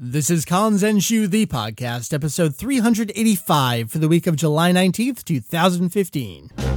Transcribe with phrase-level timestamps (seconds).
[0.00, 5.24] This is Collins and Kanzenshuu, the podcast, episode 385 for the week of July 19th,
[5.24, 6.67] 2015.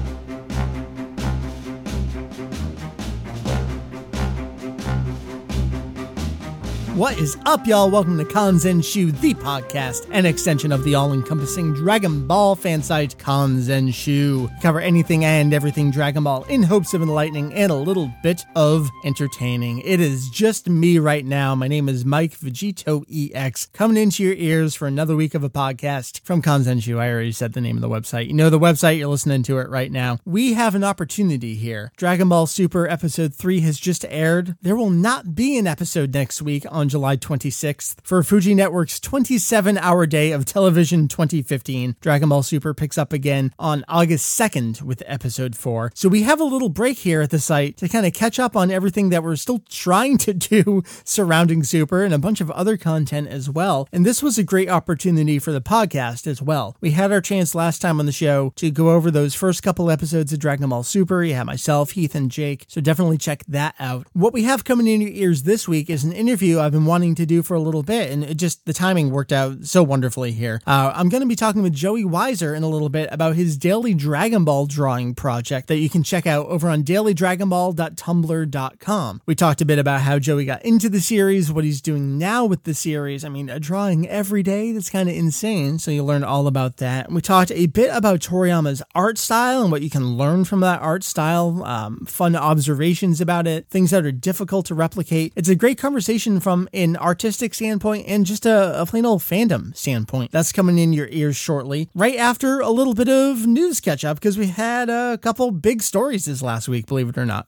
[7.01, 7.89] What is up, y'all?
[7.89, 14.61] Welcome to Kanzenshuu, the podcast, an extension of the all-encompassing Dragon Ball fan site, Kanzenshuu.
[14.61, 18.87] Cover anything and everything Dragon Ball in hopes of enlightening and a little bit of
[19.03, 19.79] entertaining.
[19.79, 21.55] It is just me right now.
[21.55, 26.21] My name is Mike VegettoEX, coming into your ears for another week of a podcast
[26.23, 26.99] from Kanzenshuu.
[26.99, 28.27] I already said the name of the website.
[28.27, 30.19] You know the website, you're listening to it right now.
[30.23, 31.91] We have an opportunity here.
[31.97, 34.55] Dragon Ball Super Episode 3 has just aired.
[34.61, 39.77] There will not be an episode next week on July 26th for Fuji Network's 27
[39.77, 41.95] hour day of television 2015.
[42.01, 45.93] Dragon Ball Super picks up again on August 2nd with episode 4.
[45.95, 48.57] So we have a little break here at the site to kind of catch up
[48.57, 52.75] on everything that we're still trying to do surrounding Super and a bunch of other
[52.75, 53.87] content as well.
[53.93, 56.75] And this was a great opportunity for the podcast as well.
[56.81, 59.89] We had our chance last time on the show to go over those first couple
[59.89, 61.23] episodes of Dragon Ball Super.
[61.23, 62.65] You had myself, Heath, and Jake.
[62.67, 64.07] So definitely check that out.
[64.11, 66.87] What we have coming in your ears this week is an interview I've been been
[66.87, 69.81] wanting to do for a little bit, and it just the timing worked out so
[69.83, 70.59] wonderfully here.
[70.65, 73.55] Uh, I'm going to be talking with Joey Weiser in a little bit about his
[73.57, 79.21] daily Dragon Ball drawing project that you can check out over on dailydragonball.tumblr.com.
[79.25, 82.45] We talked a bit about how Joey got into the series, what he's doing now
[82.45, 83.23] with the series.
[83.23, 85.77] I mean, a drawing every day, that's kind of insane.
[85.77, 87.11] So you learn all about that.
[87.11, 90.81] We talked a bit about Toriyama's art style and what you can learn from that
[90.81, 95.33] art style, um, fun observations about it, things that are difficult to replicate.
[95.35, 99.21] It's a great conversation from Um, an artistic standpoint and just a, a plain old
[99.21, 100.31] fandom standpoint.
[100.31, 104.17] That's coming in your ears shortly, right after a little bit of news catch up
[104.19, 107.47] because we had a couple big stories this last week, believe it or not.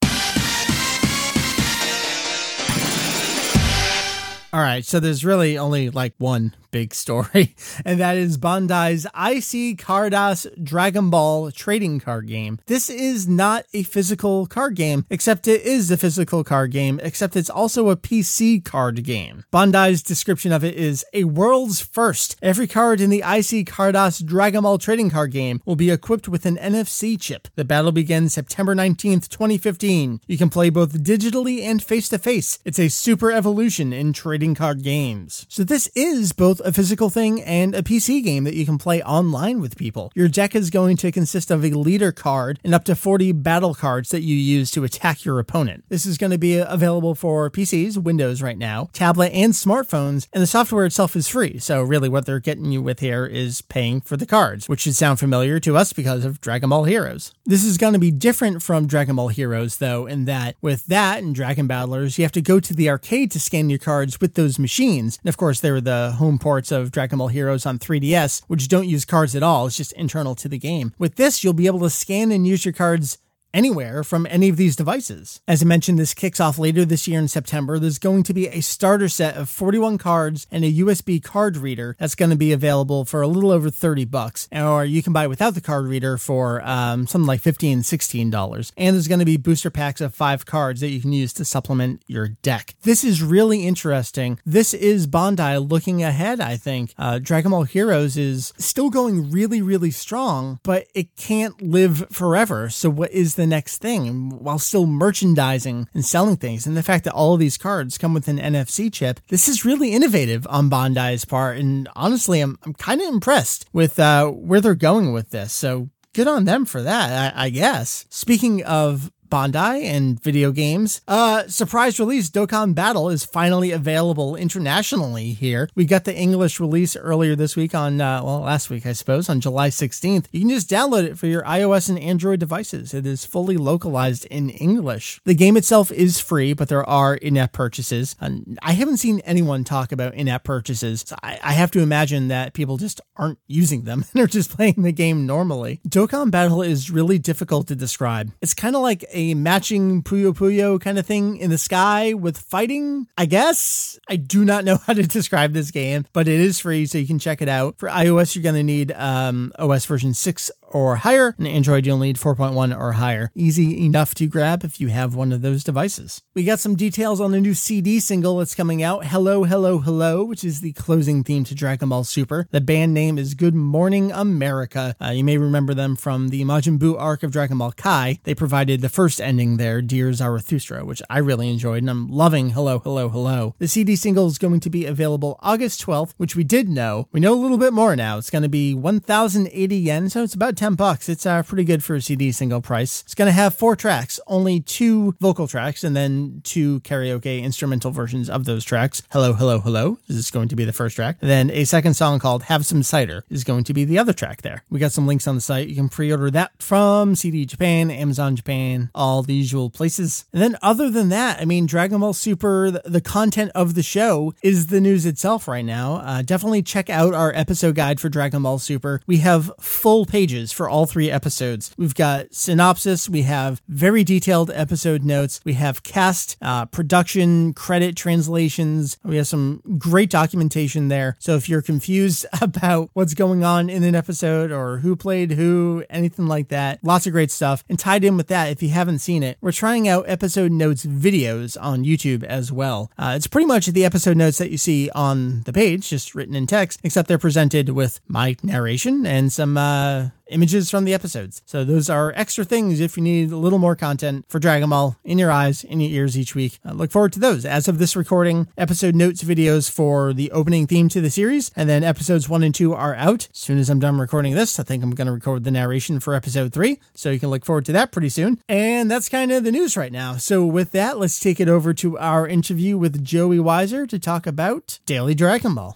[4.51, 9.77] All right, so there's really only like one big story, and that is Bandai's IC
[9.77, 12.59] Cardass Dragon Ball trading card game.
[12.65, 17.35] This is not a physical card game, except it is a physical card game, except
[17.35, 19.45] it's also a PC card game.
[19.53, 22.35] Bandai's description of it is a world's first.
[22.41, 26.43] Every card in the IC Cardass Dragon Ball trading card game will be equipped with
[26.47, 27.47] an NFC chip.
[27.55, 30.21] The battle begins September 19th, 2015.
[30.25, 32.57] You can play both digitally and face to face.
[32.65, 35.45] It's a super evolution in trading card games.
[35.49, 39.01] So this is both a physical thing and a PC game that you can play
[39.03, 40.11] online with people.
[40.15, 43.73] Your deck is going to consist of a leader card and up to 40 battle
[43.73, 45.83] cards that you use to attack your opponent.
[45.89, 50.41] This is going to be available for PCs, Windows right now, tablet, and smartphones, and
[50.41, 51.59] the software itself is free.
[51.59, 54.95] So, really, what they're getting you with here is paying for the cards, which should
[54.95, 57.33] sound familiar to us because of Dragon Ball Heroes.
[57.45, 61.21] This is going to be different from Dragon Ball Heroes, though, in that with that
[61.23, 64.35] and Dragon Battlers, you have to go to the arcade to scan your cards with
[64.35, 65.19] those machines.
[65.23, 68.67] And of course, they were the home ports of Dragon Ball Heroes on 3DS, which
[68.67, 69.65] don't use cards at all.
[69.65, 70.93] It's just internal to the game.
[70.99, 73.17] With this, you'll be able to scan and use your cards
[73.53, 75.41] anywhere from any of these devices.
[75.47, 77.79] As I mentioned, this kicks off later this year in September.
[77.79, 81.95] There's going to be a starter set of 41 cards and a USB card reader
[81.99, 85.27] that's going to be available for a little over 30 bucks, or you can buy
[85.27, 88.71] without the card reader for um, something like 15 $16.
[88.77, 91.45] And there's going to be booster packs of five cards that you can use to
[91.45, 92.75] supplement your deck.
[92.83, 94.39] This is really interesting.
[94.45, 96.93] This is Bandai looking ahead, I think.
[96.97, 102.69] Uh, Dragon Ball Heroes is still going really, really strong, but it can't live forever.
[102.69, 106.65] So, what is the the next thing while still merchandising and selling things.
[106.65, 109.65] And the fact that all of these cards come with an NFC chip, this is
[109.65, 111.57] really innovative on Bandai's part.
[111.57, 115.51] And honestly, I'm, I'm kind of impressed with uh, where they're going with this.
[115.51, 118.05] So good on them for that, I, I guess.
[118.09, 121.01] Speaking of Bandai and video games.
[121.07, 125.67] Uh, surprise release Dokkan Battle is finally available internationally here.
[125.73, 129.29] We got the English release earlier this week on, uh, well, last week, I suppose,
[129.29, 130.27] on July 16th.
[130.31, 132.93] You can just download it for your iOS and Android devices.
[132.93, 135.19] It is fully localized in English.
[135.25, 138.15] The game itself is free, but there are in app purchases.
[138.21, 141.05] And I haven't seen anyone talk about in app purchases.
[141.07, 144.51] So I, I have to imagine that people just aren't using them and are just
[144.51, 145.81] playing the game normally.
[145.89, 148.31] Dokkan Battle is really difficult to describe.
[148.39, 152.37] It's kind of like a matching Puyo Puyo kind of thing in the sky with
[152.37, 153.99] fighting, I guess.
[154.09, 157.07] I do not know how to describe this game, but it is free, so you
[157.07, 157.77] can check it out.
[157.77, 161.35] For iOS, you're going to need um, OS version 6 or higher.
[161.37, 163.31] And Android, you'll need 4.1 or higher.
[163.35, 166.21] Easy enough to grab if you have one of those devices.
[166.33, 170.23] We got some details on the new CD single that's coming out, Hello, Hello, Hello,
[170.23, 172.47] which is the closing theme to Dragon Ball Super.
[172.51, 174.95] The band name is Good Morning America.
[174.99, 178.19] Uh, you may remember them from the Majin Buu arc of Dragon Ball Kai.
[178.23, 182.51] They provided the first ending there, Dear Zarathustra, which I really enjoyed, and I'm loving
[182.51, 183.55] Hello, Hello, Hello.
[183.59, 187.07] The CD single is going to be available August 12th, which we did know.
[187.11, 188.17] We know a little bit more now.
[188.17, 191.09] It's going to be 1,080 yen, so it's about 10 bucks.
[191.09, 193.01] It's uh, pretty good for a CD single price.
[193.01, 197.91] It's going to have four tracks, only two vocal tracks, and then two karaoke instrumental
[197.91, 199.03] versions of those tracks.
[199.11, 201.17] Hello, Hello, Hello This is going to be the first track.
[201.19, 204.41] Then a second song called Have Some Cider is going to be the other track
[204.41, 204.63] there.
[204.69, 205.67] We got some links on the site.
[205.67, 210.23] You can pre order that from CD Japan, Amazon Japan, all the usual places.
[210.31, 214.33] And then, other than that, I mean, Dragon Ball Super, the content of the show
[214.41, 215.95] is the news itself right now.
[215.95, 219.01] Uh, definitely check out our episode guide for Dragon Ball Super.
[219.05, 221.73] We have full pages for all three episodes.
[221.77, 227.95] We've got synopsis, we have very detailed episode notes, we have cast, uh, production, credit
[227.95, 231.15] translations, we have some great documentation there.
[231.19, 235.83] So if you're confused about what's going on in an episode or who played who,
[235.89, 237.63] anything like that, lots of great stuff.
[237.69, 240.85] And tied in with that, if you haven't seen it, we're trying out episode notes
[240.85, 242.91] videos on YouTube as well.
[242.97, 246.35] Uh, it's pretty much the episode notes that you see on the page, just written
[246.35, 251.41] in text, except they're presented with my narration and some uh, images from the episodes.
[251.45, 254.97] So those are extra things if you need a little more content for Dragon Ball
[255.03, 256.59] in your eyes, in your ears each week.
[256.65, 257.45] I look forward to those.
[257.45, 261.69] As of this recording, episode notes videos for the opening theme to the series, and
[261.69, 263.27] then episodes one and two are out.
[263.31, 265.99] As soon as I'm done recording this, I think I'm going to record the narration
[265.99, 266.79] for episode three.
[266.93, 268.39] So you can look forward to that pretty soon.
[268.47, 270.17] And that's kind of the news right now.
[270.17, 274.27] So with that, let's take it over to our interview with Joey Weiser to talk
[274.27, 275.75] about Daily Dragon Ball.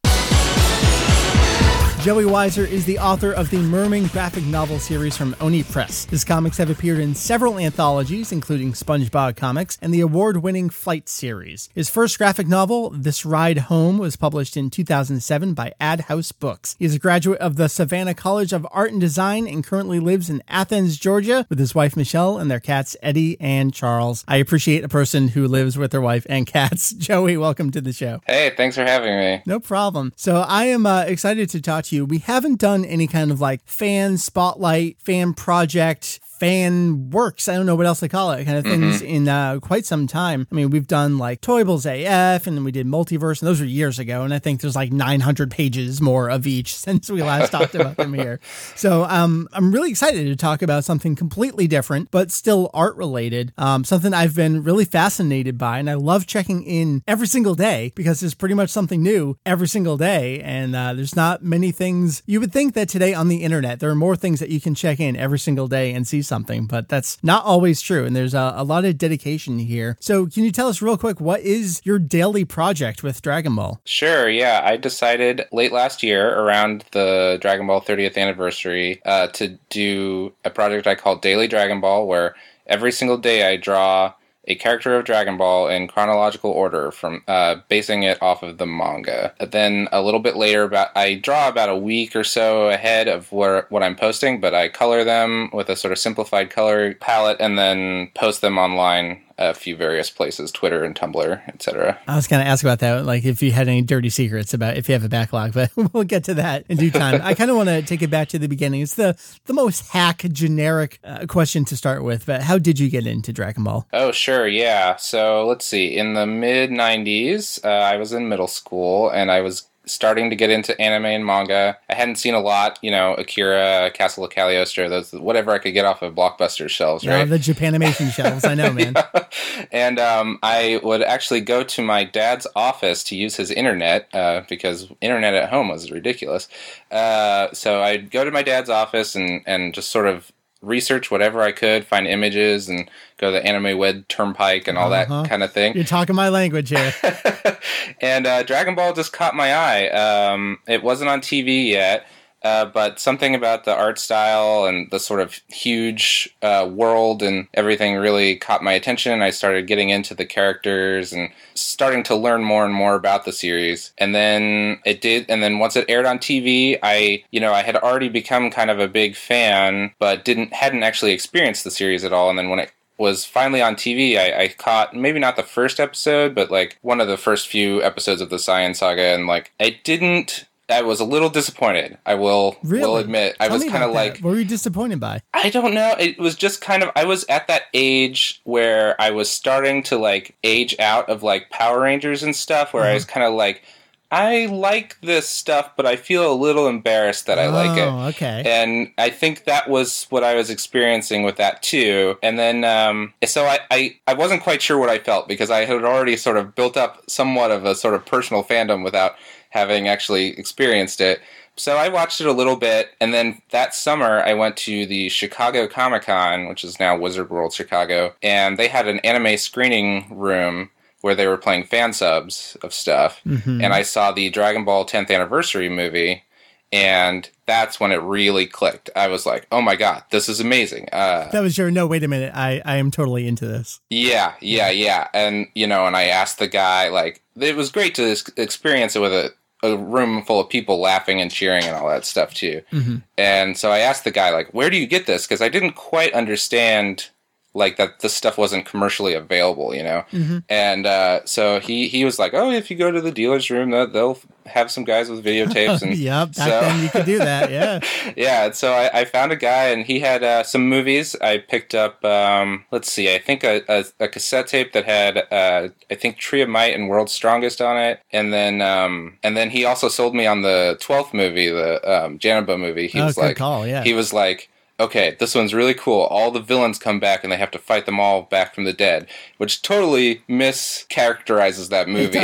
[2.08, 6.06] Joey Weiser is the author of the Merman graphic novel series from Oni Press.
[6.06, 11.10] His comics have appeared in several anthologies, including SpongeBob Comics and the award winning Flight
[11.10, 11.68] series.
[11.76, 16.78] His first graphic novel, This Ride Home, was published in 2007 by AdHouse Books.
[16.80, 20.30] He is a graduate of the Savannah College of Art and Design and currently lives
[20.30, 24.24] in Athens, Georgia, with his wife Michelle and their cats Eddie and Charles.
[24.30, 26.94] I appreciate a person who lives with their wife and cats.
[26.98, 28.22] Joey, welcome to the show.
[28.26, 29.42] Hey, thanks for having me.
[29.46, 30.14] No problem.
[30.16, 31.97] So I am uh, excited to talk to you.
[32.06, 37.48] We haven't done any kind of like fan spotlight, fan project, fan works.
[37.48, 39.06] I don't know what else to call it, kind of things mm-hmm.
[39.06, 40.48] in uh, quite some time.
[40.52, 43.66] I mean, we've done like Toyble's AF and then we did Multiverse, and those were
[43.66, 44.24] years ago.
[44.24, 47.98] And I think there's like 900 pages more of each since we last talked about
[47.98, 48.40] them here.
[48.76, 53.52] So um, I'm really excited to talk about something completely different, but still art related.
[53.58, 55.80] Um, something I've been really fascinated by.
[55.80, 59.68] And I love checking in every single day because there's pretty much something new every
[59.68, 60.42] single day.
[60.42, 63.90] And uh, there's not many things you would think that today on the internet, there
[63.90, 66.90] are more things that you can check in every single day and see something, but
[66.90, 68.06] that's not always true.
[68.06, 69.98] And there's a, a, lot of dedication here.
[70.00, 73.80] So, can you tell us real quick what is your daily project with Dragon Ball?
[73.86, 74.30] Sure.
[74.30, 80.34] Yeah, I decided late last year, around the Dragon Ball 30th anniversary, uh, to do
[80.44, 82.36] a project I call Daily Dragon Ball, where
[82.68, 84.14] every single day I draw
[84.48, 88.66] a character of Dragon Ball in chronological order from uh, basing it off of the
[88.66, 89.34] manga.
[89.40, 93.32] Then a little bit later, about I draw about a week or so ahead of
[93.32, 97.38] where what I'm posting, but I color them with a sort of simplified color palette
[97.40, 102.00] and then post them online a few various places, Twitter and Tumblr, etc.
[102.08, 104.78] I was going to ask about that, like if you had any dirty secrets about
[104.78, 107.22] if you have a backlog, but we'll get to that in due time.
[107.24, 108.82] I kind of want to take it back to the beginning.
[108.82, 112.90] It's the the most hack generic uh, question to start with, but how did you
[112.90, 113.88] get into Dragon Ball?
[113.94, 114.96] Oh, sure, yeah.
[114.96, 115.96] So let's see.
[115.96, 120.36] In the mid '90s, uh, I was in middle school, and I was starting to
[120.36, 121.78] get into anime and manga.
[121.90, 125.74] I hadn't seen a lot, you know, Akira, Castle of Cagliostro, those whatever I could
[125.74, 127.28] get off of Blockbuster shelves, right?
[127.28, 128.94] The Japanimation shelves, I know, man.
[128.96, 129.24] yeah.
[129.72, 134.44] And um, I would actually go to my dad's office to use his internet uh,
[134.48, 136.48] because internet at home was ridiculous.
[136.92, 141.42] Uh, so I'd go to my dad's office and and just sort of research whatever
[141.42, 145.24] I could, find images, and go to the Anime Web Turnpike and all uh-huh.
[145.24, 145.76] that kind of thing.
[145.76, 146.94] You're talking my language here.
[148.02, 149.88] and uh, Dragon Ball just caught my eye.
[149.90, 152.08] Um, it wasn't on TV yet.
[152.44, 157.48] Uh, but something about the art style and the sort of huge uh, world and
[157.54, 159.22] everything really caught my attention.
[159.22, 163.34] I started getting into the characters and starting to learn more and more about the
[163.34, 163.92] series.
[163.98, 167.64] And then it did, and then once it aired on TV, I, you know, I
[167.64, 172.04] had already become kind of a big fan, but didn't hadn't actually experienced the series
[172.04, 172.30] at all.
[172.30, 175.80] And then when it was finally on TV, I, I, caught maybe not the first
[175.80, 179.52] episode, but like one of the first few episodes of the Saiyan Saga, and like
[179.60, 181.98] I didn't I was a little disappointed.
[182.06, 182.82] I will Really?
[182.84, 183.36] will admit.
[183.40, 185.22] I was kind of like what were you disappointed by?
[185.34, 185.96] I don't know.
[185.98, 189.98] It was just kind of I was at that age where I was starting to
[189.98, 192.94] like age out of like Power Rangers and stuff where I Mm-hmm.
[192.96, 193.64] was kind of like
[194.10, 197.82] I like this stuff but I feel a little embarrassed that I like it.
[197.88, 198.42] Oh, okay.
[198.46, 202.18] And I think that was what I was experiencing with that too.
[202.24, 205.66] And then, um, so I, I, I wasn't quite sure what I felt because I
[205.66, 209.16] had already sort of built up somewhat of a sort of personal fandom without
[209.58, 211.20] having actually experienced it.
[211.56, 215.10] So I watched it a little bit, and then that summer I went to the
[215.10, 220.06] Chicago Comic Con, which is now Wizard World Chicago, and they had an anime screening
[220.16, 220.70] room
[221.02, 223.22] where they were playing fan subs of stuff.
[223.26, 223.64] Mhm.
[223.64, 226.24] And I saw the Dragon Ball 10th anniversary movie,
[226.72, 228.90] and that's when it really clicked.
[228.96, 231.88] I was like, "Oh my god, this is amazing!" Uh, That was your no.
[231.88, 232.34] Wait a minute.
[232.36, 233.80] I I am totally into this.
[233.90, 235.08] yeah, yeah, yeah.
[235.14, 239.00] And you know, and I asked the guy, like, it was great to experience it
[239.02, 239.34] with a,
[239.64, 242.62] a room full of people laughing and cheering and all that stuff too.
[242.72, 243.02] Mhm.
[243.18, 245.26] And so I asked the guy, like, where do you get this?
[245.26, 247.10] Because I didn't quite understand.
[247.58, 250.44] Like that, this stuff wasn't commercially available, you know, Mhm.
[250.48, 253.72] and uh, so he he was like, "Oh, if you go to the dealer's room,
[253.72, 256.34] they'll- they'll have some guys with videotapes." And yep.
[256.36, 257.50] Back so- then you could do that.
[257.58, 257.80] Yeah.
[258.16, 261.16] yeah, so I, I found a guy, and he had uh, some movies.
[261.22, 265.18] I picked up, um, let's see, I think a, a, a cassette tape that had,
[265.32, 269.36] uh, I think Tree of Might and World's Strongest on it, and then, um, and
[269.36, 272.20] then he also sold me on the twelfth movie, the um,
[272.62, 272.88] movie.
[272.88, 273.66] He oh, was good like, call.
[273.66, 273.84] Yeah.
[273.84, 274.50] he was like.
[274.80, 276.02] Okay, this one's really cool.
[276.02, 278.74] All the villains come back and they have to fight them all back from the
[278.74, 279.08] dead,
[279.38, 282.20] which totally mischaracterizes that movie.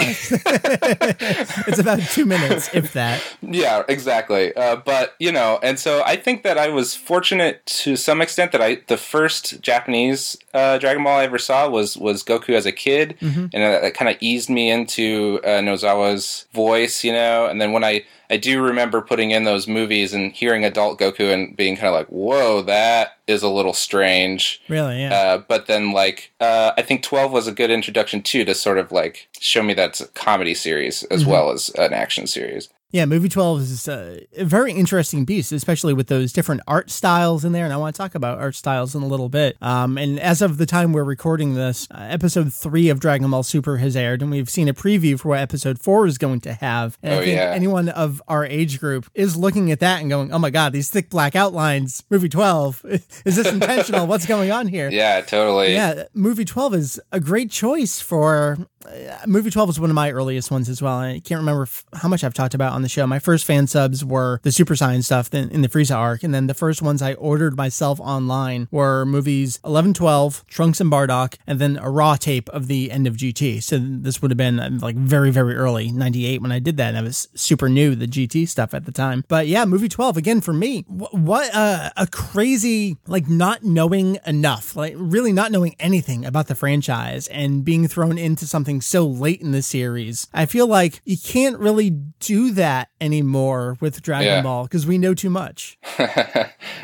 [1.67, 3.21] it's about two minutes, if that.
[3.41, 4.53] Yeah, exactly.
[4.55, 8.51] Uh, but you know, and so I think that I was fortunate to some extent
[8.51, 12.65] that I the first Japanese uh, Dragon Ball I ever saw was was Goku as
[12.65, 13.49] a kid, Mhm.
[13.53, 17.45] and that, that kind of eased me into uh, Nozawa's voice, you know.
[17.47, 18.03] And then when I
[18.33, 21.93] I do remember putting in those movies and hearing adult Goku and being kind of
[21.93, 25.01] like, "Whoa, that is a little strange." Really.
[25.01, 25.13] Yeah.
[25.13, 28.79] Uh, but then, like, uh, I think 12 was a good introduction, too, to sort
[28.79, 31.27] of, like, show me that's a comedy series as Mhm.
[31.27, 32.69] well as an action series.
[32.93, 37.43] Yeah, movie 12 is uh, a very interesting piece, especially with those different art styles
[37.43, 37.63] in there.
[37.65, 39.57] And I want to talk about art styles in a little bit.
[39.63, 43.41] Um, and as of the time we're recording this, uh, episode three of Dragon Ball
[43.41, 46.53] Super has aired, and we've seen a preview for what episode four is going to
[46.53, 46.99] have.
[47.01, 47.51] And I Oh, think yeah.
[47.55, 50.91] anyone of our age group is looking at that and going, oh my God, these
[50.91, 52.85] thick black outlines, movie 12.
[53.25, 54.05] is this intentional?
[54.05, 54.91] What's going on here?
[55.03, 55.73] Yeah, totally.
[55.73, 58.59] Yeah, movie 12 is a great choice for.
[58.85, 58.91] Uh,
[59.25, 60.97] movie 12 was one of my earliest ones as well.
[60.99, 63.07] I can't remember f- how much I've talked about on the show.
[63.07, 66.47] My first fan subs were the Super Saiyan stuff in the Frieza arc, and then
[66.47, 71.59] the first ones I ordered myself online were movies 11, 12, Trunks and Bardock, and
[71.59, 73.63] then a raw tape of the end of GT.
[73.63, 76.89] So this would have been uh, like very, very early, 98 when I did that,
[76.89, 79.23] and I was super new, the GT stuff at the time.
[79.27, 84.75] But yeah, movie 12, again, for me, wh- what a crazy, like not knowing enough,
[84.75, 89.41] like really not knowing anything about the franchise and being thrown into something so late
[89.41, 90.27] in the series.
[90.33, 94.41] I feel like you can't really do that anymore with Dragon Yeah.
[94.41, 95.77] Ball because we know too much.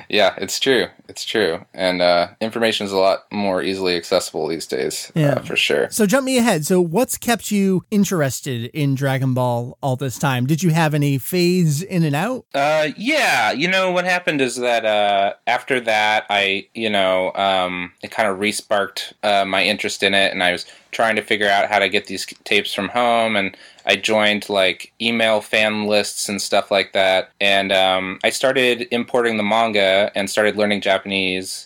[0.10, 0.88] yeah, it's true.
[1.08, 1.66] It's true.
[1.74, 5.34] And uh, information is a lot more easily accessible these days, Yeah.
[5.36, 5.90] uh, for sure.
[5.90, 6.66] So jump me ahead.
[6.66, 10.46] So what's kept you interested in Dragon Ball all this time?
[10.46, 12.46] Did you have any phase in and out?
[12.54, 17.92] Uh, yeah, you know what happened is that uh, after that, I you know um,
[18.04, 21.48] it kind of resparked uh, my interest in it, and I was trying to figure
[21.50, 23.56] out how to get these tapes from home, and
[23.90, 29.38] I joined like email fan lists and stuff like that, and um, I started importing
[29.38, 31.66] the manga and started learning Japanese.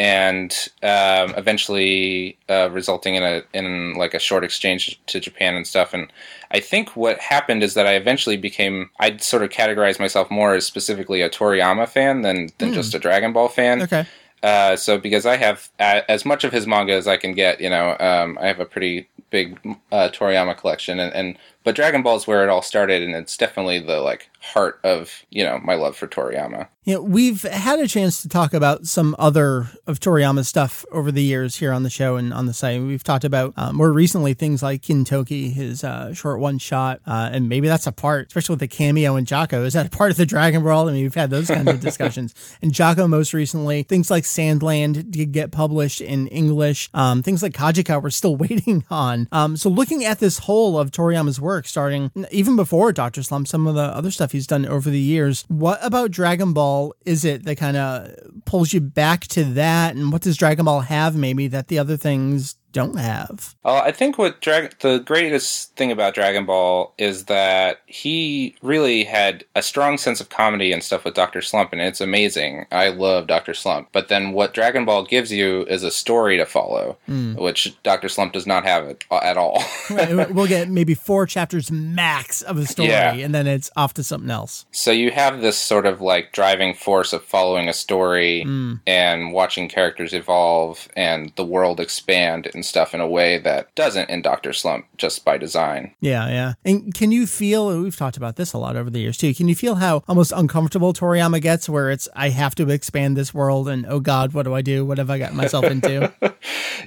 [0.00, 0.52] And
[0.84, 5.92] um, eventually, uh, resulting in a in like a short exchange to Japan and stuff.
[5.92, 6.06] And
[6.52, 10.54] I think what happened is that I eventually became I'd sort of categorize myself more
[10.54, 12.74] as specifically a Toriyama fan than than Hmm.
[12.74, 13.82] just a Dragon Ball fan.
[13.82, 14.06] Okay.
[14.40, 17.60] Uh, so because I have uh, as much of his manga as I can get,
[17.60, 19.58] you know, um, I have a pretty big
[19.90, 23.36] uh, Toriyama collection, and, and but Dragon Ball is where it all started, and it's
[23.36, 26.68] definitely the like heart of you know my love for Toriyama.
[26.84, 31.12] You know, we've had a chance to talk about some other of Toriyama's stuff over
[31.12, 32.80] the years here on the show and on the site.
[32.80, 37.28] We've talked about uh, more recently things like Kintoki, his uh, short one shot, uh,
[37.30, 39.66] and maybe that's a part, especially with the cameo in Jaco.
[39.66, 40.88] Is that a part of the Dragon Ball?
[40.88, 42.34] I mean, we've had those kinds of discussions.
[42.62, 46.88] And Jaco, most recently, things like Sand Land did get published in English.
[46.94, 49.28] Um, things like Kajika we're still waiting on.
[49.32, 53.66] Um, so looking at this whole of Toriyama's work, starting even before Doctor Slump, some
[53.66, 57.44] of the other stuff he's done over the years, what about Dragon Ball is it
[57.44, 58.12] that kind of
[58.44, 59.96] pulls you back to that?
[59.96, 63.54] And what does Dragon Ball have maybe that the other things don't have.
[63.64, 69.44] Uh, I think what the greatest thing about Dragon Ball is that he really had
[69.54, 71.40] a strong sense of comedy and stuff with Dr.
[71.42, 72.66] Slump, and it's amazing.
[72.70, 73.54] I love Dr.
[73.54, 73.88] Slump.
[73.92, 77.36] But then what Dragon Ball gives you is a story to follow, Mm.
[77.36, 78.08] which Dr.
[78.08, 79.62] Slump does not have it, uh, at all.
[79.90, 83.14] Right, we'll get maybe four chapters max of a story, Yeah.
[83.14, 84.66] and then it's off to something else.
[84.70, 88.80] So you have this sort of like driving force of following a story Mm.
[88.86, 94.10] and watching characters evolve and the world expand and stuff in a way that doesn't
[94.10, 95.94] in Doctor Slump just by design.
[96.00, 96.54] Yeah, yeah.
[96.64, 99.32] And can you feel, and we've talked about this a lot over the years too,
[99.32, 103.32] can you feel how almost uncomfortable Toriyama gets where it's, I have to expand this
[103.32, 104.84] world and oh God, what do I do?
[104.84, 106.12] What have I gotten myself into?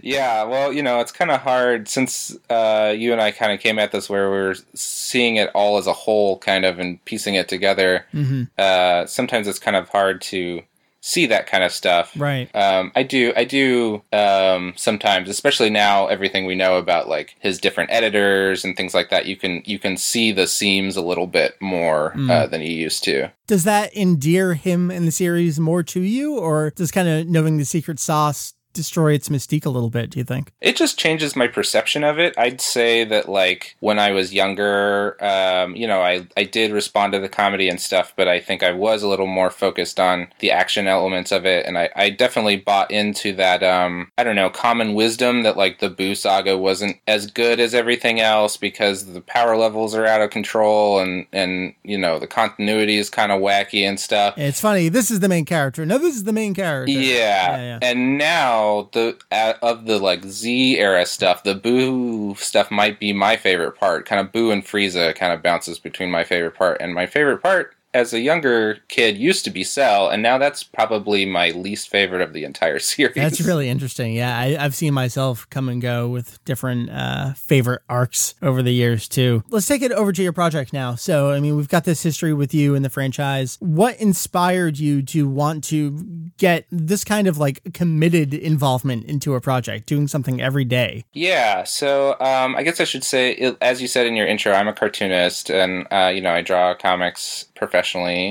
[0.02, 3.60] Yeah, well, you know, it's kind of hard since uh, you and I kind of
[3.60, 7.36] came at this where we're seeing it all as a whole, kind of, and piecing
[7.36, 8.06] it together.
[8.12, 10.62] hmm Uh, sometimes it's kind of hard to
[11.02, 12.12] see that kind of stuff.
[12.16, 12.50] Right.
[12.56, 17.60] Um, I do, I do um, sometimes, especially now, everything we know about like his
[17.60, 19.26] different editors and things like that.
[19.26, 22.30] You can you can see the seams a little bit more Mm.
[22.30, 23.32] uh, than you used to.
[23.48, 27.58] Does that endear him in the series more to you, or does kind of knowing
[27.58, 30.52] the secret sauce destroy its mystique a little bit, do you think?
[30.62, 32.34] It just changes my perception of it.
[32.38, 37.14] I'd say that like when I was younger, um, you know, I I did respond
[37.14, 40.28] to the comedy and stuff, but I think I was a little more focused on
[40.40, 43.64] the action elements of it, and I, I definitely bought into that.
[43.64, 47.74] Um, I don't know, common wisdom that like the Boo saga wasn't as good as
[47.74, 52.28] everything else because the power levels are out of control, and and you know the
[52.28, 54.38] continuity is kind of wacky and stuff.
[54.38, 54.90] It's funny.
[54.90, 55.86] This is the main character.
[55.86, 56.92] No, this is the main character.
[56.92, 57.22] Yeah.
[57.22, 57.80] Yeah, yeah.
[57.82, 58.61] and now
[58.94, 63.74] the uh, of the like Z era stuff, the Boo stuff might be my favorite
[63.74, 64.06] part.
[64.06, 67.42] Kind of Boo and Frieza kind of bounces between my favorite part and my favorite
[67.42, 71.90] part as a younger kid used to be Cell, and now that's probably my least
[71.90, 73.16] favorite of the entire series.
[73.16, 74.14] That's really interesting.
[74.14, 78.74] Yeah, I, I've seen myself come and go with different uh, favorite arcs over the
[78.74, 79.44] years too.
[79.50, 80.96] Let's take it over to your project now.
[80.96, 83.58] So, I mean, we've got this history with you in the franchise.
[83.60, 89.42] What inspired you to want to get this kind of like committed involvement into a
[89.42, 91.04] project, doing something every day?
[91.14, 94.68] Yeah, so um, I guess I should say, as you said in your intro, I'm
[94.68, 97.81] a cartoonist, and uh, you know I draw comics professionally.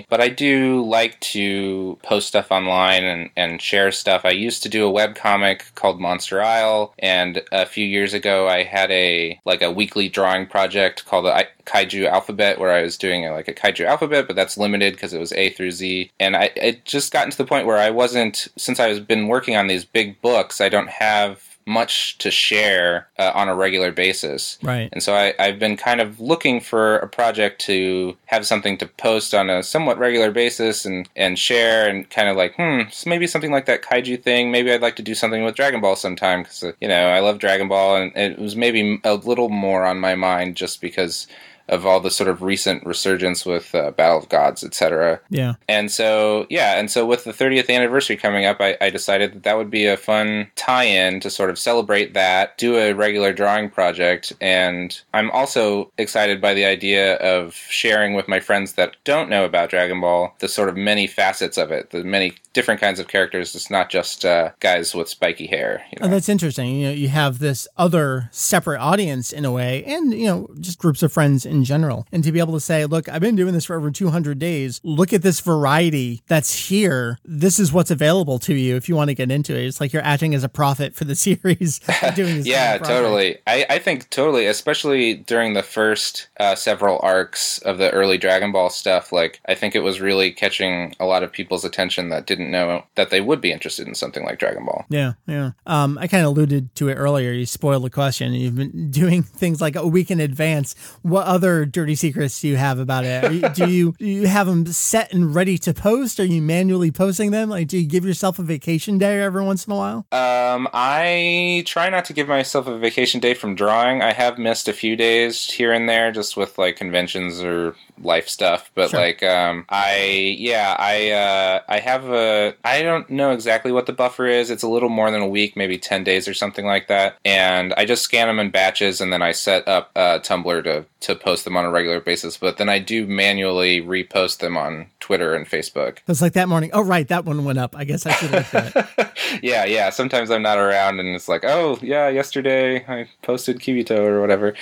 [0.09, 4.25] But I do like to post stuff online and, and share stuff.
[4.25, 8.49] I used to do a web comic called Monster Isle, and a few years ago
[8.49, 12.97] I had a like a weekly drawing project called the Kaiju Alphabet, where I was
[12.97, 16.11] doing a, like a Kaiju Alphabet, but that's limited because it was A through Z.
[16.19, 19.29] And I it just gotten to the point where I wasn't since I was been
[19.29, 23.93] working on these big books, I don't have much to share uh, on a regular
[23.93, 24.59] basis.
[24.63, 24.89] Right.
[24.93, 28.87] And so I, I've been kind of looking for a project to have something to
[28.87, 33.09] post on a somewhat regular basis and, and share and kind of like, hmm, so
[33.09, 34.51] maybe something like that kaiju thing.
[34.51, 37.21] Maybe I'd like to do something with Dragon Ball sometime because, uh, you know, I
[37.21, 41.27] love Dragon Ball and it was maybe a little more on my mind just because
[41.71, 45.21] of all the sort of recent resurgence with uh, Battle of Gods, etc.
[45.31, 45.55] Yeah.
[45.69, 49.43] And so, yeah, and so with the 30th anniversary coming up, I, I decided that
[49.45, 53.33] that would be a fun tie in to sort of celebrate that, do a regular
[53.33, 54.33] drawing project.
[54.41, 59.45] And I'm also excited by the idea of sharing with my friends that don't know
[59.45, 63.09] about Dragon Ball the sort of many facets of it, the many different kinds of
[63.09, 63.55] characters.
[63.55, 65.85] It's not just uh, guys with spiky hair.
[65.93, 66.75] You Oh, that's interesting.
[66.75, 70.79] You know, you have this other separate audience in a way, and you know, just
[70.79, 72.07] groups of friends in general.
[72.13, 74.81] And to be able to say, "Look, I've been doing this for over 200 days.
[74.85, 77.19] Look at this variety that's here.
[77.25, 79.93] This is what's available to you if you want to get into it." It's like
[79.93, 81.81] you're acting as a prophet for the series.
[82.15, 83.05] doing this yeah, kind of project.
[83.05, 83.39] totally.
[83.47, 88.53] I, I think totally, especially during the first uh, several arcs of the early Dragon
[88.53, 89.13] Ball stuff.
[89.13, 92.85] Like, I think it was really catching a lot of people's attention that didn't know
[92.95, 94.85] that they would be interested in something like Dragon Ball.
[94.89, 95.53] Yeah, yeah.
[95.67, 97.33] Um, I kind of alluded to it earlier.
[97.33, 98.33] You spoiled the question.
[98.33, 100.75] You've been doing things like a week in advance.
[101.03, 103.55] What other dirty secrets do you have about it?
[103.55, 106.19] Do you do you have them set and ready to post?
[106.21, 107.49] Are you manually posting them?
[107.49, 110.07] Like, do you give yourself a vacation day every once in a while?
[110.13, 114.03] Um, I try not to give myself a vacation day from drawing.
[114.03, 118.29] I have missed a few days here and there just with like conventions or life
[118.29, 119.01] stuff, but Sure.
[119.01, 123.93] like um I yeah, I uh I have a I don't know exactly what the
[123.93, 124.51] buffer is.
[124.51, 127.17] It's a little more than a week, maybe 10 days or something like that.
[127.27, 130.85] And I just scan them in batches and then I set up uh Tumblr to
[131.01, 134.87] to post them on a regular basis, but then I do manually repost them on
[135.01, 135.99] Twitter and Facebook.
[136.07, 136.71] It's like that morning.
[136.73, 137.77] Oh, right, that one went up.
[137.77, 139.11] I guess I should look at it.
[139.43, 139.91] yeah, yeah.
[139.91, 144.55] Sometimes I'm not around, and it's like, oh, yeah, yesterday I posted Kibito or whatever.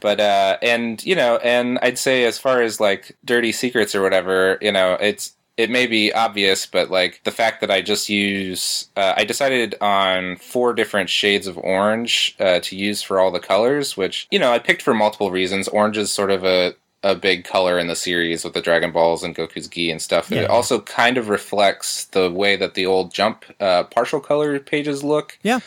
[0.00, 4.02] But uh, and you know, and I'd say as far as like dirty secrets or
[4.02, 8.08] whatever, you know, it's it may be obvious, but like the fact that I just
[8.08, 13.32] use, uh, I decided on four different shades of orange uh, to use for all
[13.32, 15.66] the colors, which you know I picked for multiple reasons.
[15.66, 19.22] Orange is sort of a a big color in the series with the Dragon Balls
[19.22, 20.30] and Goku's Gi and stuff.
[20.30, 20.42] Yeah.
[20.42, 25.04] It also kind of reflects the way that the old Jump uh, partial color pages
[25.04, 25.38] look.
[25.42, 25.60] Yeah.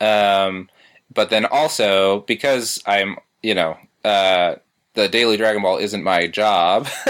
[0.00, 0.68] Um,
[1.12, 4.56] but then also because I'm, you know, uh,
[4.94, 6.88] the daily Dragon Ball isn't my job.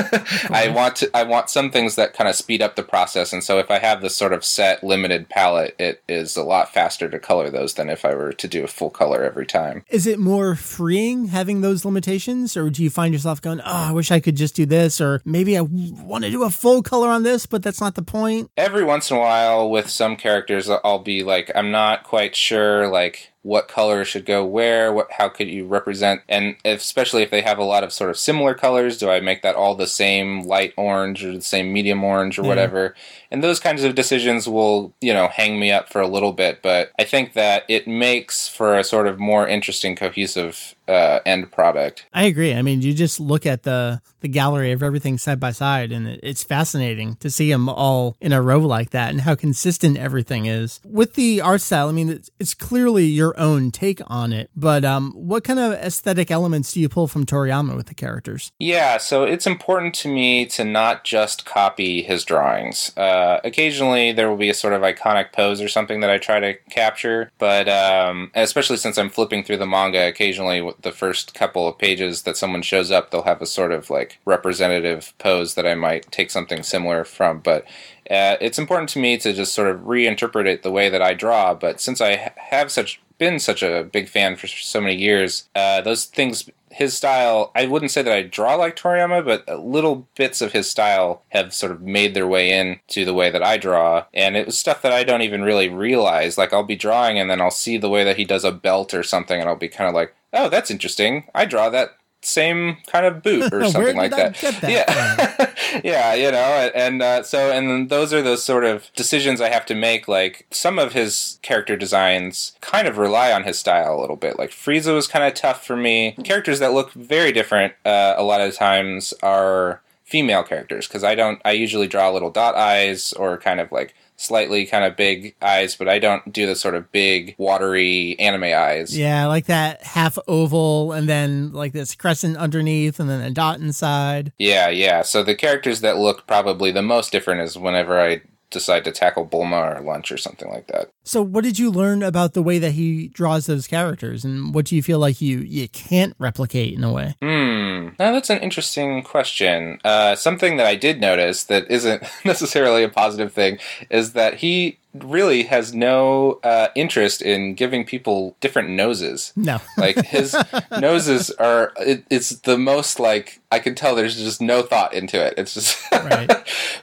[0.51, 3.44] I want to, I want some things that kind of speed up the process, and
[3.44, 7.09] so if I have this sort of set limited palette, it is a lot faster
[7.09, 9.85] to color those than if I were to do a full color every time.
[9.88, 13.92] Is it more freeing having those limitations, or do you find yourself going, "Oh, I
[13.92, 17.09] wish I could just do this," or maybe I want to do a full color
[17.09, 18.51] on this, but that's not the point?
[18.57, 22.88] Every once in a while, with some characters, I'll be like, I'm not quite sure,
[22.88, 27.30] like what color should go where, what how could you represent and if, especially if
[27.30, 29.87] they have a lot of sort of similar colors, do I make that all the
[29.87, 32.48] same light orange or the same medium orange or yeah.
[32.48, 32.94] whatever?
[33.30, 36.62] And those kinds of decisions will, you know, hang me up for a little bit,
[36.62, 41.51] but I think that it makes for a sort of more interesting cohesive uh, end
[41.51, 42.07] product.
[42.12, 42.55] I agree.
[42.55, 46.09] I mean, you just look at the the gallery of everything side by side, and
[46.23, 50.47] it's fascinating to see them all in a row like that, and how consistent everything
[50.47, 51.88] is with the art style.
[51.88, 55.73] I mean, it's, it's clearly your own take on it, but um, what kind of
[55.75, 58.51] aesthetic elements do you pull from Toriyama with the characters?
[58.59, 62.97] Yeah, so it's important to me to not just copy his drawings.
[62.97, 66.40] Uh, occasionally, there will be a sort of iconic pose or something that I try
[66.40, 71.66] to capture, but um, especially since I'm flipping through the manga, occasionally the first couple
[71.66, 75.66] of pages that someone shows up, they'll have a sort of like representative pose that
[75.66, 77.40] I might take something similar from.
[77.40, 77.64] But
[78.10, 81.14] uh, it's important to me to just sort of reinterpret it the way that I
[81.14, 81.54] draw.
[81.54, 85.80] But since I have such been such a big fan for so many years, uh,
[85.80, 90.40] those things his style, I wouldn't say that I draw like Toriyama, but little bits
[90.40, 93.56] of his style have sort of made their way in to the way that I
[93.56, 94.04] draw.
[94.12, 96.37] And it was stuff that I don't even really realize.
[96.37, 98.92] Like, I'll be drawing and then I'll see the way that he does a belt
[98.92, 101.24] or something, and I'll be kind of like, oh, that's interesting.
[101.34, 104.34] I draw that same kind of boot or something like that.
[104.37, 104.62] that.
[104.62, 109.50] Yeah, yeah, you know, and uh, so and those are those sort of decisions I
[109.50, 110.08] have to make.
[110.08, 114.38] Like some of his character designs kind of rely on his style a little bit.
[114.38, 116.12] Like Frieza was kind of tough for me.
[116.24, 121.14] Characters that look very different uh, a lot of times are female characters because I
[121.14, 121.40] don't.
[121.45, 125.75] I usually draw little dot eyes or kind of like slightly kind of big eyes,
[125.75, 128.97] but I don't do the sort of big, watery anime eyes.
[128.97, 133.59] Yeah, like that half oval and then like this crescent underneath and then a dot
[133.61, 134.33] inside.
[134.38, 135.03] Yeah, yeah.
[135.03, 138.23] So the characters that look probably the most different is whenever I
[138.55, 140.88] decide to tackle Bulma or Lunch or something like that.
[141.03, 144.64] So, what did you learn about the way that he draws those characters, and what
[144.64, 147.14] do you feel like you you can't replicate in a way?
[147.21, 149.79] Hmm, now that's an interesting question.
[149.85, 153.59] Uh, something that I did notice that isn't necessarily a positive thing
[153.90, 159.33] is that he really has no uh, interest in giving people different noses.
[159.37, 160.37] No, like his
[160.78, 161.72] noses are.
[161.78, 163.94] It, it's the most like I can tell.
[163.94, 165.35] There's just no thought into it.
[165.37, 165.78] It's just.
[165.92, 166.30] right.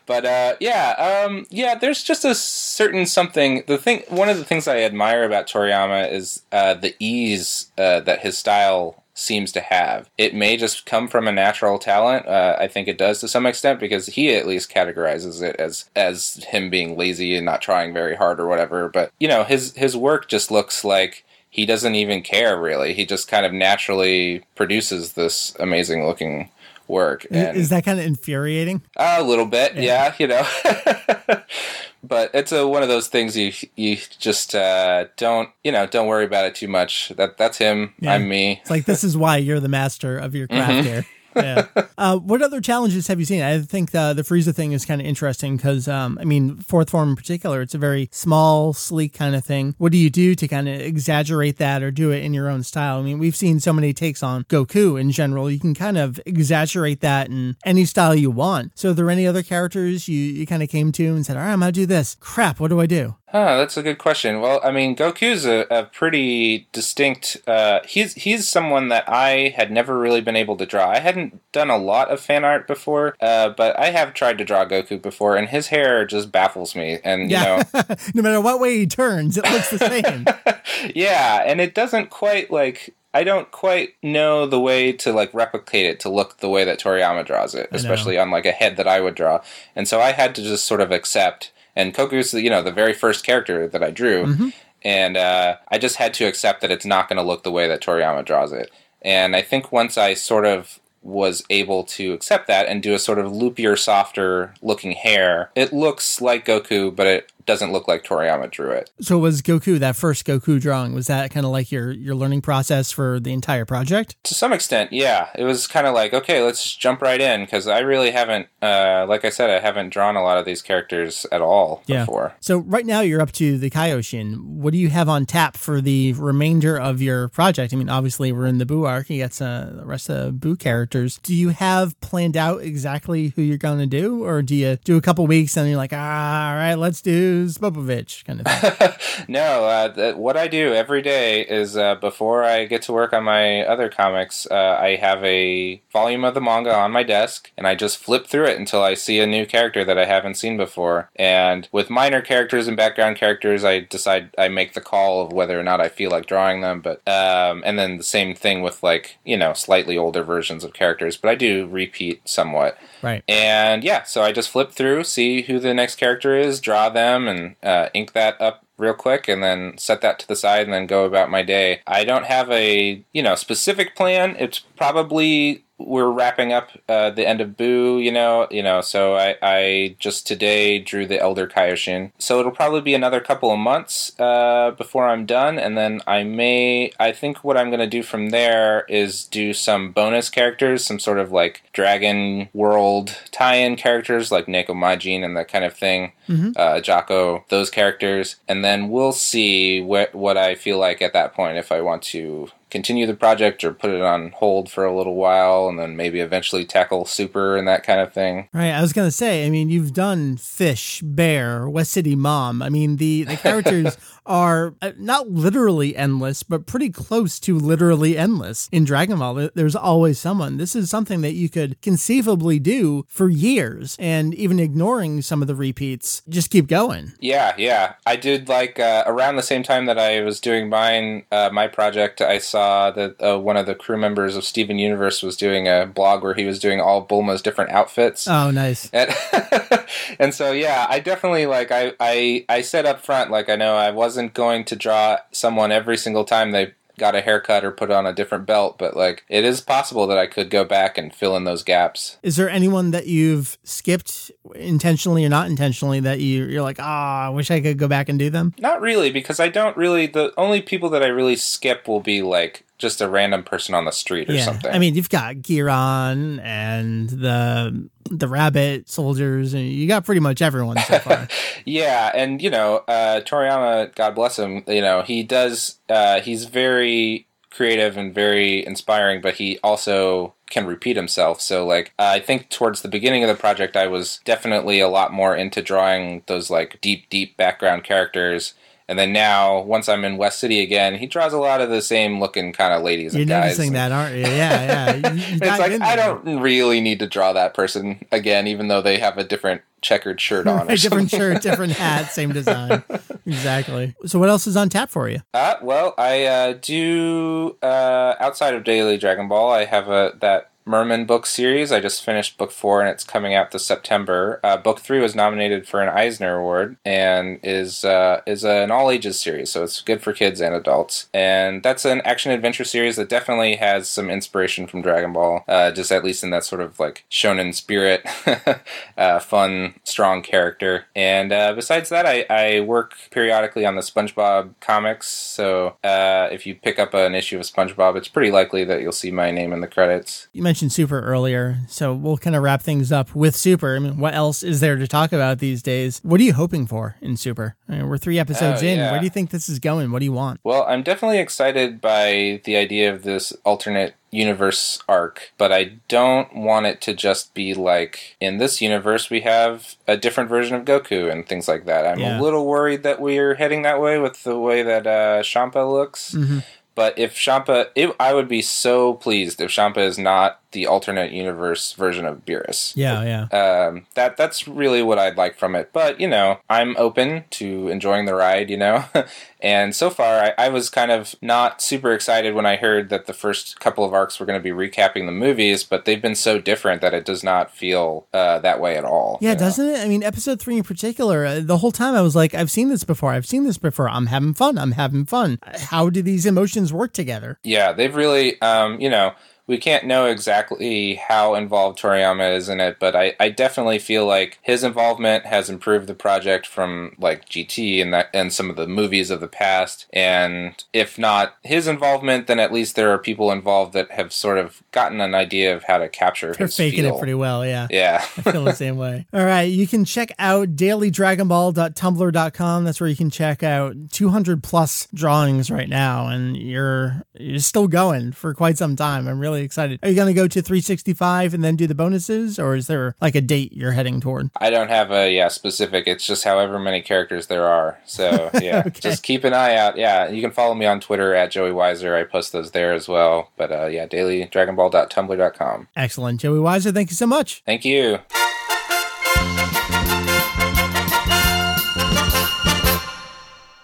[0.07, 1.75] But uh, yeah, um, yeah.
[1.75, 3.63] There's just a certain something.
[3.67, 4.03] The thing.
[4.09, 8.37] One of the things I admire about Toriyama is uh, the ease uh, that his
[8.37, 10.09] style seems to have.
[10.17, 12.27] It may just come from a natural talent.
[12.27, 15.89] Uh, I think it does to some extent because he at least categorizes it as
[15.95, 18.89] as him being lazy and not trying very hard or whatever.
[18.89, 22.93] But you know, his his work just looks like he doesn't even care really.
[22.93, 26.49] He just kind of naturally produces this amazing looking
[26.87, 27.25] work.
[27.31, 28.81] And is that kind of infuriating?
[28.95, 29.81] A little bit, yeah.
[29.81, 31.41] yeah you know.
[32.03, 36.07] but it's a, one of those things you you just uh, don't you know don't
[36.07, 37.09] worry about it too much.
[37.17, 37.93] That that's him.
[37.99, 38.13] Yeah.
[38.13, 38.59] I'm me.
[38.61, 40.87] It's like this is why you're the master of your craft mm-hmm.
[40.87, 41.67] here yeah.
[41.97, 43.41] Uh, what other challenges have you seen?
[43.41, 46.89] I think the the Frieza thing is kind of interesting because, um, I mean, fourth
[46.89, 49.75] form in particular, it's a very small, sleek kind of thing.
[49.77, 52.63] What do you do to kind of exaggerate that or do it in your own
[52.63, 52.99] style?
[52.99, 55.51] I mean, we've seen so many takes on Goku in general.
[55.51, 58.71] You can kind of exaggerate that in any style you want.
[58.77, 61.43] So, are there any other characters you, you kind of came to and said, all
[61.43, 62.17] right, I'm going to do this?
[62.19, 63.15] Crap, what do I do?
[63.31, 64.41] Huh, that's a good question.
[64.41, 67.37] Well, I mean, Goku's a, a pretty distinct.
[67.47, 70.89] Uh, he's he's someone that I had never really been able to draw.
[70.89, 74.43] I hadn't done a lot of fan art before, uh, but I have tried to
[74.43, 76.99] draw Goku before, and his hair just baffles me.
[77.05, 77.63] And yeah.
[77.73, 80.91] you know, no matter what way he turns, it looks the same.
[80.93, 85.85] yeah, and it doesn't quite like I don't quite know the way to like replicate
[85.85, 88.89] it to look the way that Toriyama draws it, especially on like a head that
[88.89, 89.41] I would draw.
[89.73, 92.93] And so I had to just sort of accept and Goku's you know the very
[92.93, 94.49] first character that I drew, mm-hmm.
[94.83, 97.67] and uh, I just had to accept that it's not going to look the way
[97.67, 98.71] that Toriyama draws it.
[99.01, 102.99] And I think once I sort of was able to accept that and do a
[102.99, 105.49] sort of loopier, softer looking hair.
[105.55, 108.89] It looks like Goku, but it doesn't look like Toriyama drew it.
[108.99, 110.93] So was Goku that first Goku drawing?
[110.93, 114.15] Was that kind of like your your learning process for the entire project?
[114.25, 115.29] To some extent, yeah.
[115.35, 119.05] It was kind of like, okay, let's jump right in because I really haven't, uh,
[119.07, 122.05] like I said, I haven't drawn a lot of these characters at all yeah.
[122.05, 122.35] before.
[122.39, 124.41] So right now you're up to the Kaioshin.
[124.41, 127.73] What do you have on tap for the remainder of your project?
[127.73, 129.09] I mean, obviously we're in the Buu arc.
[129.09, 131.19] You got uh, the rest of the Buu characters.
[131.23, 134.97] Do you have planned out exactly who you're going to do, or do you do
[134.97, 139.25] a couple weeks and you're like, ah, all right, let's do Spopovich kind of thing?
[139.27, 143.13] no, uh, th- what I do every day is uh, before I get to work
[143.13, 147.51] on my other comics, uh, I have a volume of the manga on my desk,
[147.57, 150.35] and I just flip through it until I see a new character that I haven't
[150.35, 151.09] seen before.
[151.15, 155.59] And with minor characters and background characters, I decide I make the call of whether
[155.59, 156.81] or not I feel like drawing them.
[156.81, 160.73] But um, and then the same thing with like you know slightly older versions of
[160.73, 162.77] characters, but I do repeat somewhat.
[163.01, 163.23] Right.
[163.27, 167.20] And yeah, so I just flip through, see who the next character is, draw them,
[167.27, 170.73] and uh, ink that up real quick and then set that to the side and
[170.73, 171.81] then go about my day.
[171.85, 174.35] I don't have a, you know, specific plan.
[174.39, 178.81] It's probably we're wrapping up uh, the end of Boo, you know, you know.
[178.81, 182.11] So I, I just today drew the Elder Kaioshin.
[182.17, 186.23] So it'll probably be another couple of months uh, before I'm done, and then I
[186.23, 186.91] may.
[186.99, 190.99] I think what I'm going to do from there is do some bonus characters, some
[190.99, 196.13] sort of like Dragon World tie-in characters, like Neko Majin and that kind of thing.
[196.27, 196.51] Mm-hmm.
[196.55, 201.33] Uh, Jaco, those characters, and then we'll see what what I feel like at that
[201.33, 204.95] point if I want to continue the project or put it on hold for a
[204.95, 208.47] little while and then maybe eventually tackle super and that kind of thing.
[208.53, 208.71] Right.
[208.71, 212.61] I was going to say, I mean, you've done Fish, Bear, West City Mom.
[212.61, 218.17] I mean, the, the characters are uh, not literally endless, but pretty close to literally
[218.17, 218.69] endless.
[218.71, 220.57] In Dragon Ball, there's always someone.
[220.57, 225.47] This is something that you could conceivably do for years and even ignoring some of
[225.47, 227.11] the repeats, just keep going.
[227.19, 227.95] Yeah, yeah.
[228.05, 231.67] I did like uh, around the same time that I was doing mine, uh, my
[231.67, 232.60] project, I saw
[232.91, 236.33] that uh, one of the crew members of Steven Universe was doing a blog where
[236.33, 238.27] he was doing all Bulma's different outfits.
[238.27, 238.89] Oh, nice.
[238.91, 239.13] And,
[240.19, 243.75] and so, yeah, I definitely like, I, I, I said up front, like, I know
[243.75, 247.89] I wasn't going to draw someone every single time they got a haircut or put
[247.89, 251.13] on a different belt, but like it is possible that I could go back and
[251.13, 252.17] fill in those gaps.
[252.21, 257.23] Is there anyone that you've skipped intentionally or not intentionally that you you're like, ah,
[257.23, 258.53] oh, I wish I could go back and do them?
[258.59, 260.05] Not really, because I don't really.
[260.05, 263.85] The only people that I really skip will be like just a random person on
[263.85, 264.43] the street or yeah.
[264.43, 264.71] something.
[264.71, 270.41] I mean, you've got Giran and the the rabbit soldiers, and you got pretty much
[270.41, 271.27] everyone so far.
[271.65, 275.77] yeah, and you know, uh, Toriyama, God bless him, you know, he does.
[275.87, 281.39] Uh, he's very creative and very inspiring, but he also can repeat himself.
[281.41, 284.87] So like uh, I think towards the beginning of the project I was definitely a
[284.87, 288.53] lot more into drawing those like deep deep background characters
[288.87, 291.81] and then now, once I'm in West City again, he draws a lot of the
[291.81, 293.57] same looking kind of ladies You're and guys.
[293.57, 294.21] noticing that, aren't you?
[294.21, 295.11] Yeah, yeah.
[295.11, 298.81] You, you it's like I don't really need to draw that person again, even though
[298.81, 300.69] they have a different checkered shirt on.
[300.69, 302.83] a different shirt, different hat, same design.
[303.25, 303.95] exactly.
[304.05, 305.19] So, what else is on tap for you?
[305.33, 309.51] Uh, well, I uh, do uh, outside of Daily Dragon Ball.
[309.51, 311.71] I have a that Merman book series.
[311.71, 314.39] I just finished book four and it's coming out this September.
[314.43, 318.91] Uh, book three was nominated for an Eisner Award and is uh, is an all
[318.91, 321.09] ages series, so it's good for kids and adults.
[321.13, 325.71] And that's an action adventure series that definitely has some inspiration from Dragon Ball, uh,
[325.71, 328.05] just at least in that sort of like shonen spirit,
[328.97, 330.85] uh, fun, strong character.
[330.95, 335.07] And uh, besides that, I, I work periodically on the SpongeBob comics.
[335.07, 338.91] So uh, if you pick up an issue of SpongeBob, it's pretty likely that you'll
[338.91, 340.27] see my name in the credits.
[340.33, 343.77] You mentioned Super earlier, so we'll kind of wrap things up with Super.
[343.77, 346.01] I mean, what else is there to talk about these days?
[346.03, 347.55] What are you hoping for in Super?
[347.69, 348.77] I mean, we're three episodes oh, in.
[348.77, 348.91] Yeah.
[348.91, 349.93] Where do you think this is going?
[349.93, 350.41] What do you want?
[350.43, 356.35] Well, I'm definitely excited by the idea of this alternate universe arc, but I don't
[356.35, 360.65] want it to just be like in this universe we have a different version of
[360.65, 361.87] Goku and things like that.
[361.87, 362.19] I'm yeah.
[362.19, 366.13] a little worried that we're heading that way with the way that uh, Champa looks.
[366.13, 366.39] Mm-hmm.
[366.75, 371.11] But if Champa, it, I would be so pleased if Champa is not the alternate
[371.11, 372.73] universe version of Beerus.
[372.75, 373.67] Yeah, yeah.
[373.67, 375.71] Um, that that's really what I'd like from it.
[375.73, 378.49] But you know, I'm open to enjoying the ride.
[378.49, 378.85] You know,
[379.41, 383.05] and so far I, I, was kind of not super excited when I heard that
[383.05, 386.15] the first couple of arcs were going to be recapping the movies, but they've been
[386.15, 389.17] so different that it does not feel uh, that way at all.
[389.21, 389.73] Yeah, doesn't know?
[389.73, 389.79] it?
[389.79, 392.69] I mean, episode three in particular, uh, the whole time I was like, I've seen
[392.69, 393.11] this before.
[393.11, 393.89] I've seen this before.
[393.89, 394.57] I'm having fun.
[394.57, 395.39] I'm having fun.
[395.43, 397.39] How do these emotions work together?
[397.43, 399.13] Yeah, they've really, um, you know
[399.51, 404.05] we can't know exactly how involved Toriyama is in it, but I, I definitely feel
[404.05, 408.55] like his involvement has improved the project from like GT and that and some of
[408.55, 409.87] the movies of the past.
[409.91, 414.37] And if not his involvement, then at least there are people involved that have sort
[414.37, 416.95] of gotten an idea of how to capture They're faking feel.
[416.95, 417.67] it pretty well, yeah.
[417.69, 417.97] Yeah.
[417.97, 419.05] I feel the same way.
[419.13, 419.41] All right.
[419.41, 422.63] You can check out dailydragonball.tumblr.com.
[422.63, 426.07] That's where you can check out 200 plus drawings right now.
[426.07, 429.09] And you're, you're still going for quite some time.
[429.09, 429.79] I'm really excited.
[429.83, 432.39] Are you going to go to 365 and then do the bonuses?
[432.39, 434.29] Or is there like a date you're heading toward?
[434.39, 435.87] I don't have a yeah specific.
[435.87, 437.79] It's just however many characters there are.
[437.85, 438.79] So yeah, Okay.
[438.79, 439.77] just keep an eye out.
[439.77, 441.99] Yeah, you can follow me on Twitter at Joey Weiser.
[441.99, 443.31] I post those there as well.
[443.37, 445.67] But uh, yeah, dailydragonball.tumblr.com.
[445.75, 446.21] Excellent.
[446.21, 447.43] Joey Weiser, thank you so much.
[447.45, 447.99] Thank you.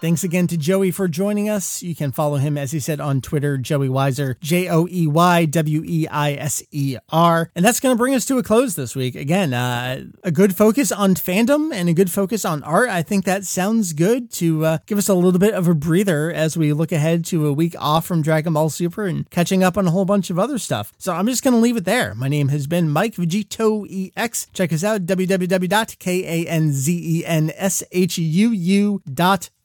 [0.00, 1.82] Thanks again to Joey for joining us.
[1.82, 5.44] You can follow him, as he said, on Twitter, Joey Weiser, J O E Y
[5.46, 7.50] W E I S E R.
[7.56, 9.16] And that's going to bring us to a close this week.
[9.16, 12.90] Again, uh, a good focus on fandom and a good focus on art.
[12.90, 16.30] I think that sounds good to uh, give us a little bit of a breather
[16.30, 19.76] as we look ahead to a week off from Dragon Ball Super and catching up
[19.76, 20.92] on a whole bunch of other stuff.
[20.98, 22.14] So I'm just going to leave it there.
[22.14, 24.52] My name has been Mike VegettoEX.
[24.52, 25.06] Check us out,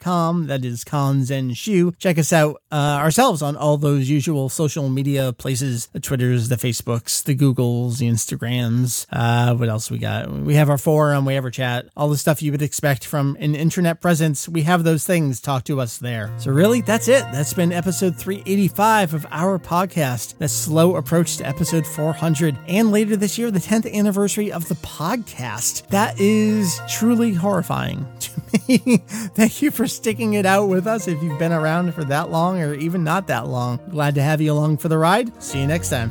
[0.04, 0.48] www.kanzenshuu.com.
[0.48, 1.98] That is Kanzenshuu.
[1.98, 6.56] Check us out uh, ourselves on all those usual social media places the Twitters, the
[6.56, 9.06] Facebooks, the Googles, the Instagrams.
[9.12, 10.30] Uh, what else we got?
[10.32, 13.38] We have our forum, we have our chat, all the stuff you would expect from
[13.39, 14.48] an internet presence.
[14.48, 15.39] We have those things.
[15.39, 16.34] Talk to us there.
[16.38, 17.24] So, really, that's it.
[17.32, 20.38] That's been episode 385 of our podcast.
[20.38, 22.58] The slow approach to episode 400.
[22.68, 25.88] And later this year, the 10th anniversary of the podcast.
[25.88, 28.98] That is truly horrifying to me.
[29.36, 32.61] Thank you for sticking it out with us if you've been around for that long
[32.61, 33.81] or even not that long.
[33.91, 35.43] Glad to have you along for the ride.
[35.43, 36.11] See you next time.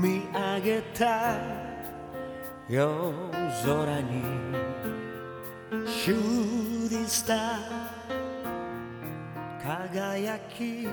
[0.00, 1.36] 見上げた
[2.68, 2.86] 夜
[3.64, 4.22] 空に
[5.86, 8.00] シューティングスター
[9.62, 10.88] 輝き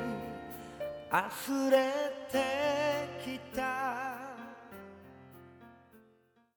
[1.12, 1.92] 溢れ
[2.32, 2.38] て
[3.22, 4.21] きた。